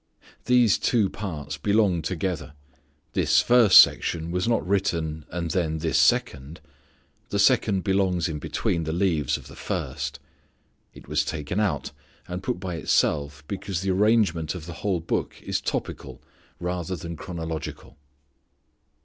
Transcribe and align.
These 0.45 0.79
two 0.79 1.11
parts 1.11 1.57
belong 1.57 2.01
together. 2.01 2.53
This 3.13 3.39
first 3.39 3.77
section 3.77 4.31
was 4.31 4.47
not 4.47 4.67
written, 4.67 5.25
and 5.29 5.51
then 5.51 5.77
this 5.77 5.99
second. 5.99 6.59
The 7.29 7.37
second 7.37 7.83
belongs 7.83 8.27
in 8.27 8.39
between 8.39 8.85
the 8.85 8.93
leaves 8.93 9.37
of 9.37 9.45
the 9.45 9.55
first. 9.55 10.19
It 10.91 11.07
was 11.07 11.23
taken 11.23 11.59
out 11.59 11.91
and 12.27 12.41
put 12.41 12.59
by 12.59 12.77
itself 12.77 13.43
because 13.47 13.81
the 13.81 13.91
arrangement 13.91 14.55
of 14.55 14.65
the 14.65 14.73
whole 14.81 15.01
Book 15.01 15.39
is 15.43 15.61
topical 15.61 16.19
rather 16.59 16.95
than 16.95 17.15
chronological. 17.15 17.95